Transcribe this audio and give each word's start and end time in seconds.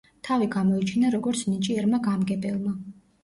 თავი 0.27 0.45
გამოიჩინა 0.53 1.11
როგორც 1.15 1.43
ნიჭიერმა 1.51 2.01
გამგებელმა. 2.09 2.73